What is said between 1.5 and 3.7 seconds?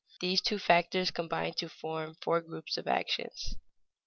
to form four groups of actions.